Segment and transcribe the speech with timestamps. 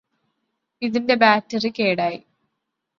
[0.81, 2.19] ഇതിന്റെ ബാറ്ററി കേടായി